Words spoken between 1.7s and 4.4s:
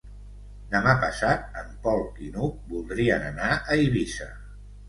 Pol i n'Hug voldrien anar a Eivissa.